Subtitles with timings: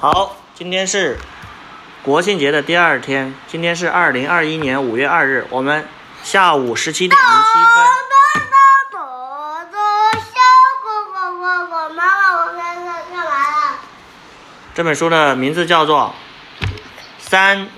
[0.00, 1.18] 好，今天是
[2.04, 5.88] 国庆节的第二天，今天是二零二一年五月二日，我们
[6.22, 7.84] 下午十七点零七分。
[8.92, 9.00] 朵
[9.72, 9.76] 朵
[10.20, 10.38] 小
[10.84, 12.04] 果果果果，妈妈，
[12.36, 13.78] 我干干干嘛了？
[14.72, 16.14] 这本书的名字叫做
[17.18, 17.68] 《三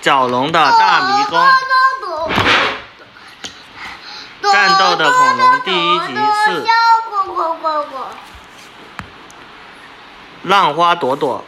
[0.00, 1.38] 角龙的大迷宫》。
[4.50, 6.72] 战斗的恐龙第一集是小
[7.10, 8.08] 果果果果，
[10.50, 11.44] 浪花朵朵，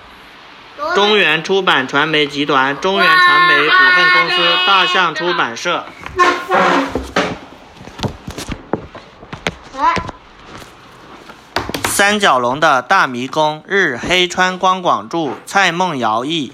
[0.95, 5.84] 中原出版传媒集团、中原传媒股份公司、大象出版社。
[9.77, 9.95] 哎。
[11.84, 16.53] 三角龙的大迷宫，日黑川光广著，蔡梦瑶译，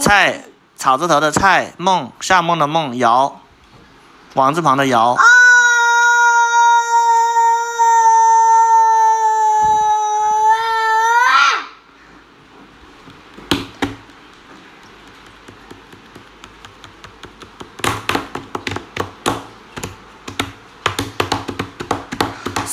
[0.00, 0.44] 蔡
[0.76, 3.38] 草字头的蔡，梦夏梦的梦，瑶。
[4.32, 5.14] 王字旁的瑶。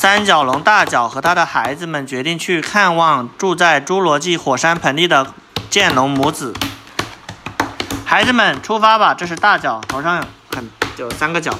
[0.10, 5.34] 三角龙大角和他的孩子们决定去看望住在侏罗纪火山盆地的
[5.70, 6.54] 剑龙母子。
[8.06, 9.14] 孩子们出发吧！
[9.14, 11.52] 这是大角，头上很有三个角；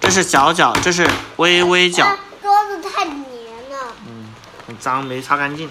[0.00, 2.16] 这是小角，这是微微角。
[2.40, 3.92] 桌子太黏了。
[4.06, 4.28] 嗯
[4.68, 5.68] 很脏，没擦干净。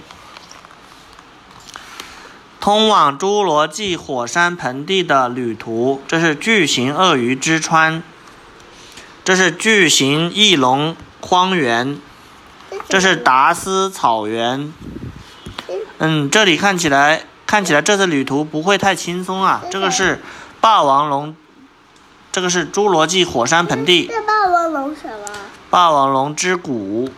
[2.60, 8.04] 通往侏罗纪火山盆地的旅途，这是巨型鳄鱼之川，
[9.24, 11.98] 这是巨型翼龙荒原，
[12.90, 14.74] 这是达斯草原。
[16.00, 19.62] 嗯，这里看起来看起来这次旅途不会太轻松啊。
[19.70, 20.24] 这个是
[20.60, 21.36] 霸王龙，
[22.32, 24.08] 这个是侏罗纪火山盆地。
[24.08, 25.28] 这霸王龙什么？
[25.70, 27.12] 霸王龙之谷，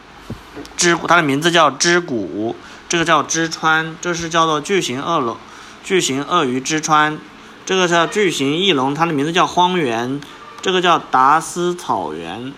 [0.76, 2.54] 之谷，它的名字叫之谷，
[2.90, 5.38] 这个叫之川，这是叫做巨型鳄龙，
[5.86, 7.18] 巨型鳄鱼之川，
[7.66, 10.20] 这个叫巨型翼龙，它的名字叫荒原，
[10.62, 12.52] 这个叫达斯草原。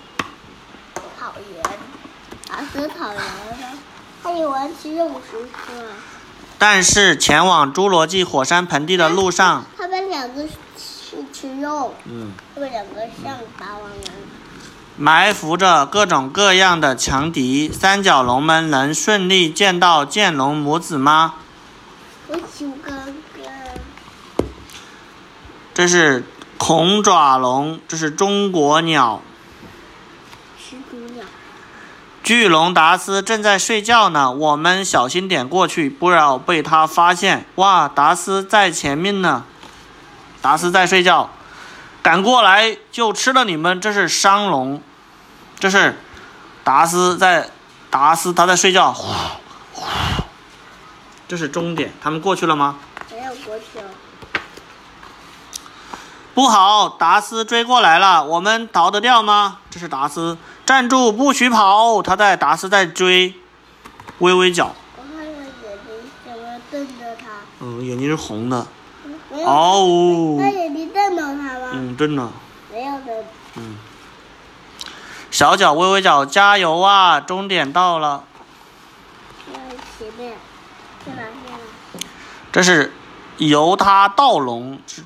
[2.54, 3.78] 草原，达斯草原呢？
[4.22, 5.38] 还有玩吃肉食
[5.68, 5.90] 是吗？
[6.58, 14.00] 但是前往侏罗纪火山盆地的路上，他们两个是吃肉，嗯，他们两个像霸王龙。
[14.96, 21.34] 埋伏着各种各样的强敌，三角龙们能顺利见到剑龙母子吗？
[22.28, 23.42] 我求哥哥。
[25.74, 26.24] 这是
[26.58, 29.22] 恐爪龙，这是中国鸟。
[32.24, 37.46] 巨龙达斯正在睡觉呢，我们小心点过去，不要被他发现。
[37.56, 39.44] 哇，达斯在前面呢，
[40.42, 41.30] 达斯在睡觉，
[42.02, 43.82] 赶过来就吃了你们。
[43.82, 44.82] 这是商龙，
[45.60, 45.98] 这是
[46.64, 47.50] 达斯在，
[47.90, 48.94] 达斯他在睡觉。
[48.94, 49.14] 呼
[49.74, 49.86] 呼
[51.28, 52.78] 这是终点，他们过去了吗？
[53.12, 53.84] 没有过去哦。
[56.34, 59.58] 不好，达斯追过来了，我们逃得掉吗？
[59.70, 62.02] 这是达斯，站住，不许跑！
[62.02, 63.34] 他在，达斯在追，
[64.20, 65.52] 微微角，我看到眼睛
[66.26, 67.26] 怎么瞪着他？
[67.60, 68.66] 嗯，眼睛是红的，
[69.32, 71.72] 哦，他眼睛瞪着他吗？
[71.74, 72.30] 嗯，真的，
[72.72, 73.26] 没有的。
[75.30, 77.20] 小脚微微脚，加油啊！
[77.20, 78.24] 终点到了，
[79.52, 79.60] 在
[79.98, 80.34] 前面，
[81.06, 81.60] 在哪边啊？
[82.52, 82.94] 这是
[83.38, 85.04] 由他到龙，是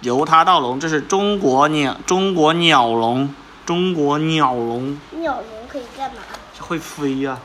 [0.00, 3.32] 犹他盗龙，这是中国鸟，中国鸟龙，
[3.70, 6.20] 中国鸟笼鸟笼可以干嘛？
[6.58, 7.38] 会飞呀、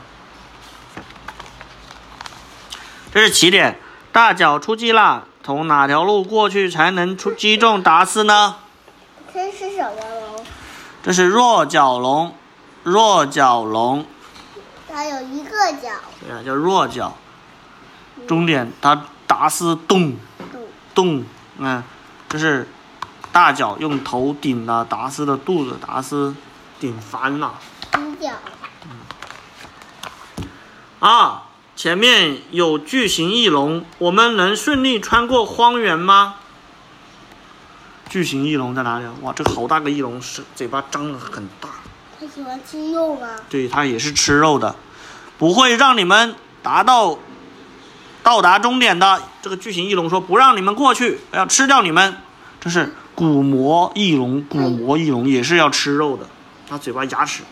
[3.14, 3.78] 这是起点，
[4.10, 5.22] 大脚出击啦！
[5.44, 8.56] 从哪条路过去才能出击中达斯呢？
[9.32, 9.92] 这是什么
[10.32, 10.44] 龙，
[11.00, 12.34] 这是弱角龙，
[12.82, 14.04] 弱角龙，
[14.88, 15.90] 它有一个角。
[16.20, 17.16] 对啊，叫弱角。
[18.26, 20.16] 终点，它达斯动
[20.50, 21.24] 肚动，
[21.58, 21.84] 嗯，
[22.28, 22.66] 这是
[23.36, 26.34] 大脚用头顶了达斯的肚子，达斯
[26.80, 27.52] 顶翻了。
[31.00, 31.42] 啊，
[31.76, 36.36] 前面有巨型翼龙，我们能顺利穿过荒原吗？
[38.08, 39.12] 巨型翼龙在哪里啊？
[39.20, 41.68] 哇，这个好大个翼龙，是嘴巴张得很大。
[42.18, 43.28] 它喜欢吃肉吗？
[43.50, 44.74] 对，它也是吃肉的，
[45.36, 47.18] 不会让你们达到
[48.22, 49.22] 到达终点的。
[49.42, 52.16] 这个巨型翼龙说不让你们过去，要吃掉你们。
[52.58, 56.28] 这是骨膜翼龙，骨膜翼龙也是要吃肉的，
[56.68, 57.42] 它嘴巴牙齿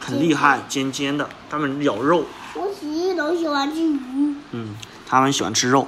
[0.00, 2.24] 很厉害，尖尖的，它们咬肉。
[2.54, 4.34] 我喜翼龙喜欢吃鱼。
[4.52, 4.74] 嗯，
[5.06, 5.86] 它们喜欢吃肉。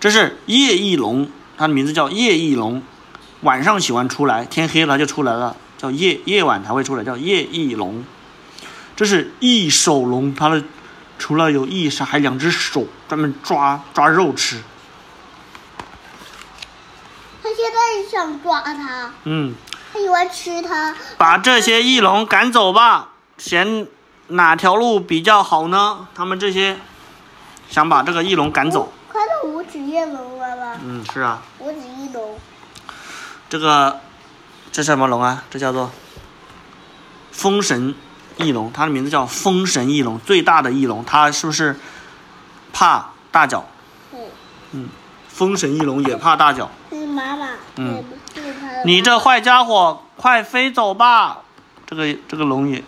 [0.00, 2.82] 这是夜翼龙，它的名字叫夜翼龙，
[3.42, 8.04] 晚上喜欢出来，天黑了就出来了，叫夜夜晚才会出来，叫夜翼龙。
[8.96, 10.64] 这是翼手龙，它的
[11.20, 14.60] 除了有翼上，还两只手专门抓抓肉吃。
[17.42, 19.54] 他现在想抓它，嗯，
[19.92, 20.96] 他喜欢吃它。
[21.18, 23.10] 把这些翼龙赶走吧。
[23.36, 23.86] 选
[24.28, 26.08] 哪条路比较好呢？
[26.14, 26.78] 他们这些
[27.68, 28.90] 想把这个翼龙赶走。
[29.12, 30.78] 快到五指翼龙了吧？
[30.82, 31.42] 嗯，是啊。
[31.58, 32.38] 五指翼龙。
[33.50, 34.00] 这个
[34.72, 35.44] 这什么龙啊？
[35.50, 35.90] 这叫做
[37.30, 37.94] 风神
[38.38, 41.04] 翼龙，它的名字叫风神翼龙，最大的翼龙。
[41.04, 41.78] 它是不是
[42.72, 43.68] 怕大脚？
[44.14, 44.20] 嗯。
[44.72, 44.88] 嗯，
[45.28, 46.70] 风神翼龙也怕大脚。
[46.90, 47.48] 这是妈妈。
[47.76, 48.04] 嗯。
[48.84, 51.38] 你这坏家伙，快飞走吧！
[51.86, 52.84] 这个这个龙也。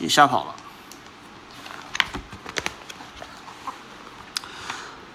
[0.00, 0.54] 也吓跑了。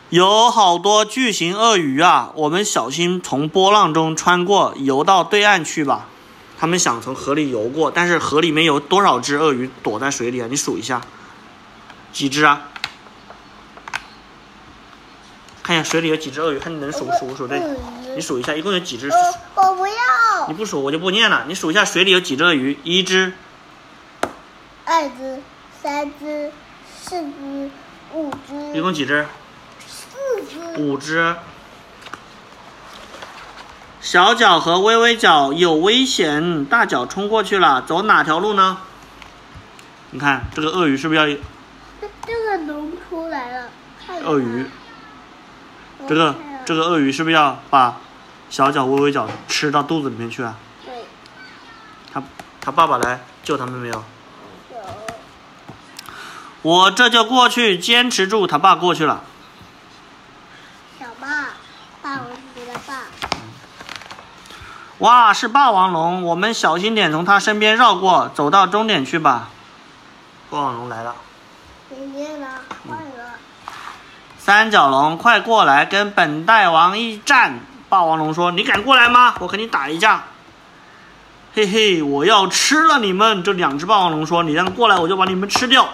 [0.09, 2.31] 有好多巨型鳄鱼啊！
[2.35, 6.07] 我们小心从波浪中穿过，游到对岸去吧。
[6.57, 10.47] 他们想从河里游过，但是河里面有多少只鳄鱼躲在水里啊？
[10.49, 11.01] 你数一下，
[12.13, 12.69] 几只啊？
[15.69, 17.61] 看一下水里有几只鳄鱼，看你能数数不数对？
[18.15, 19.07] 你数一下，一共有几只？
[19.53, 20.47] 我不要。
[20.47, 21.45] 你不数我就不念了。
[21.47, 22.79] 你数一下水里有几只鳄鱼？
[22.83, 23.33] 一只。
[24.83, 25.39] 二只，
[25.79, 26.51] 三只，
[26.99, 27.69] 四只，
[28.15, 28.75] 五只。
[28.75, 29.27] 一共几只？
[29.85, 30.81] 四只。
[30.81, 31.35] 五只。
[34.01, 38.79] 小脚和微微脚有危险，大脚冲过去了，走哪条路呢？
[40.09, 41.37] 你看这个鳄鱼是不是要？
[42.25, 43.69] 这个龙出来了。
[44.25, 44.65] 鳄鱼。
[46.07, 46.35] 这个
[46.65, 47.97] 这个鳄鱼是不是要把
[48.49, 50.55] 小脚、微微脚吃到肚子里面去啊？
[50.85, 50.93] 对。
[52.11, 52.23] 他
[52.61, 54.03] 他爸爸来救他们没有？
[56.61, 58.45] 我这就过去，坚持住。
[58.45, 59.23] 他爸过去了。
[60.99, 61.27] 小霸，
[62.01, 63.03] 霸王龙的霸。
[64.97, 66.21] 哇，是霸王龙！
[66.23, 69.47] 我们小心点，从他身边绕过，走到终点去吧。
[70.49, 71.15] 霸王龙来了。
[71.91, 72.47] 迎接了，
[72.85, 73.31] 快了。
[74.39, 77.59] 三角龙，快过来，跟本大王一战！
[77.89, 79.35] 霸王龙说：“你敢过来吗？
[79.39, 80.23] 我和你打一架。”
[81.53, 83.43] 嘿嘿，我要吃了你们！
[83.43, 85.89] 这两只霸王龙说：“你让过来，我就把你们吃掉。”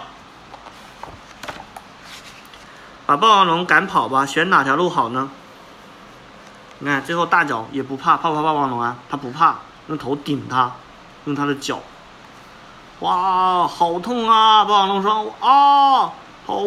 [3.04, 5.28] 把霸王龙赶跑吧，选哪条路好呢？
[6.78, 8.96] 你看，最后大脚也不怕，怕不怕霸王龙啊？
[9.10, 9.56] 他不怕，
[9.88, 10.70] 用头顶它，
[11.24, 11.80] 用它的脚。
[13.00, 14.64] 哇，好痛啊！
[14.64, 16.12] 霸王龙说：“啊，
[16.46, 16.62] 好，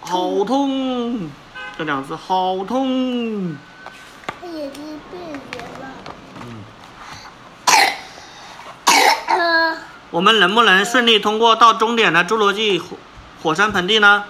[0.00, 1.30] 好痛！
[1.78, 3.56] 这两只好痛。”
[4.40, 5.86] 他眼睛变圆了。
[9.28, 9.78] 嗯。
[10.10, 12.96] 我们能不能顺利通过到终点的侏罗纪火
[13.42, 14.24] 火山盆地呢？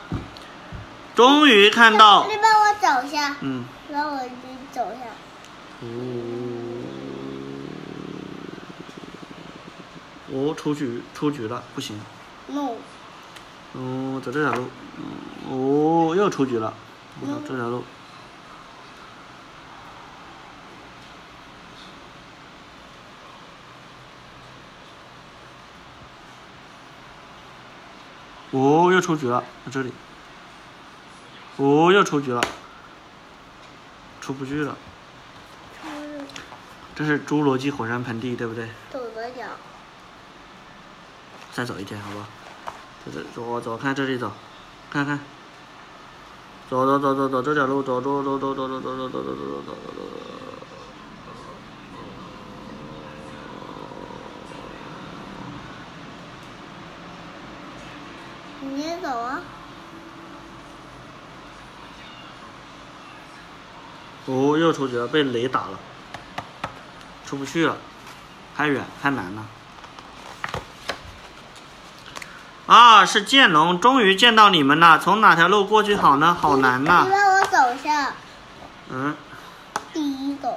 [1.15, 2.27] 终于看到。
[2.29, 3.37] 你帮我走一下。
[3.41, 3.65] 嗯。
[3.91, 4.31] 让我你
[4.71, 5.07] 走一下。
[5.81, 5.87] 哦。
[10.33, 11.99] 哦，出局，出局了，不行。
[12.49, 12.75] No。
[13.73, 14.69] 哦，走这条路。
[15.51, 16.73] 哦，又出局了。
[17.27, 17.85] 走这条路。
[28.53, 29.93] 哦，又出局了，在这里。
[31.57, 32.41] 哦，又出局了，
[34.21, 34.77] 出不去了。
[36.97, 38.69] 这是侏罗纪火山盆地，对不对？
[38.91, 39.01] 走。
[41.53, 42.29] 再走一天，好吧？
[43.07, 44.33] 走走走，看这里走，
[44.91, 45.21] 看看。
[46.69, 49.35] 走走走走走这条路，走走走走走走走走走走走
[49.65, 50.17] 走走走。
[58.63, 59.41] 你先走啊。
[64.27, 65.79] 哦，又出局了，被雷打了，
[67.27, 67.77] 出不去了，
[68.55, 69.45] 太远太难了。
[72.71, 76.33] 啊，是剑龙，终于见到你们了，从哪条路过去好呢？
[76.41, 77.05] 好难呐！
[77.05, 78.15] 你让我走下。
[78.91, 79.17] 嗯。
[79.93, 80.57] 第一个。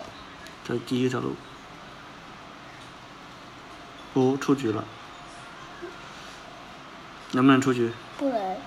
[0.64, 1.36] 这第一条路。
[4.14, 4.84] 哦，出局了。
[7.32, 7.92] 能不能出局？
[8.20, 8.58] 不能。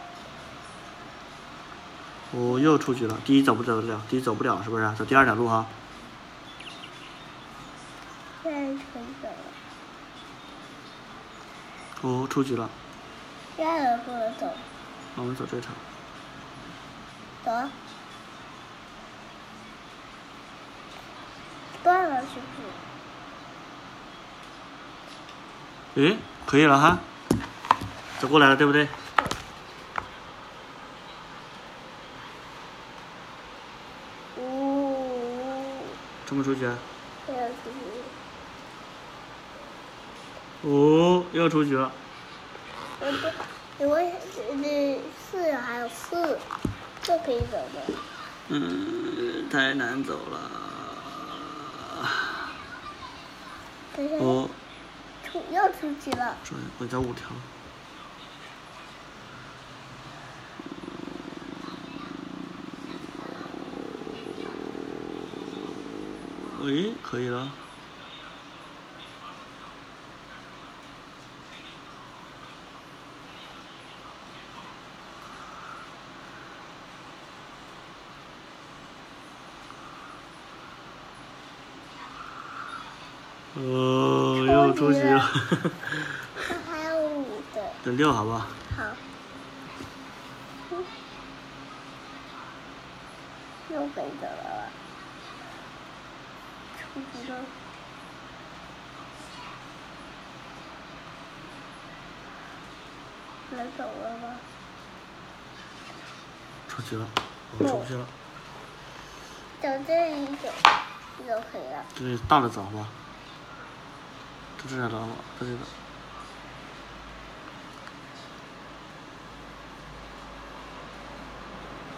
[2.33, 3.17] 哦，又出局了。
[3.25, 4.03] 第一走不走得了？
[4.11, 4.93] 第一走不了，是不是？
[4.99, 5.65] 走第二条路哈。
[8.43, 8.59] 现在
[8.93, 9.37] 可以走了。
[12.01, 12.69] 哦，出局了。
[13.57, 14.47] 第二条不能走。
[15.17, 15.71] 我们走这条。
[17.45, 17.51] 走。
[21.83, 22.27] 断了是
[25.95, 26.09] 不是？
[26.09, 26.99] 诶，可以了哈。
[28.19, 28.89] 走过来了，对不对？
[36.27, 36.77] 冲不出去啊！
[40.63, 41.93] 哦，又出局了。
[43.79, 45.01] 因为这
[45.31, 46.39] 四还有四，
[47.03, 47.83] 这可以走的。
[48.49, 50.51] 嗯，太难走了。
[53.99, 54.49] 我
[55.25, 56.37] 出又出去了。
[56.45, 57.29] 对我加五条。
[66.63, 67.53] 喂，可以了。
[83.59, 85.31] 哦，又出去了。
[86.49, 88.39] 这还有五的， 等六好不好？
[88.39, 88.47] 好。
[90.71, 90.85] 嗯
[93.71, 94.69] 又飞走了，
[96.95, 97.39] 出去了。
[103.51, 104.37] 能走了吗？
[106.69, 107.07] 出去了，
[107.59, 108.07] 我出不去了。
[109.63, 110.49] 走这里走
[111.27, 111.85] 就可以了。
[111.95, 112.71] 这大的走好
[114.67, 114.77] 不好？
[114.77, 115.19] 就这条走好不好？
[115.41, 115.59] 就这个。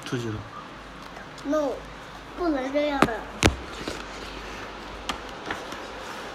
[0.05, 0.35] 出去了。
[1.45, 1.71] no，
[2.39, 3.15] 不能这样的。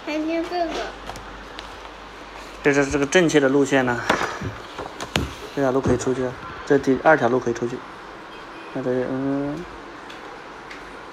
[0.06, 0.20] 这
[0.68, 0.74] 个，
[2.64, 4.00] 这是这个正确的路线呢。
[5.56, 6.28] 这条路可以出去，
[6.66, 7.78] 这第二条路可以出去。
[8.74, 9.64] 那这嗯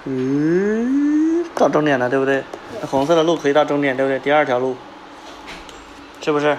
[0.05, 2.43] 嗯，到终点了，对不对？
[2.81, 4.19] 那红色的路可以到终点，对不对？
[4.19, 4.75] 第二条路，
[6.21, 6.55] 是不是？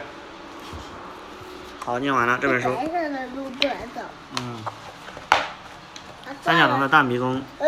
[1.84, 2.68] 好，念完了这本书。
[4.40, 4.64] 嗯，
[5.32, 7.40] 啊三角龙的大迷宫。
[7.58, 7.66] 呃